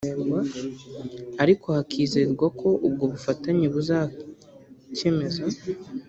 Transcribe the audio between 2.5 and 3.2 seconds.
ko ubwo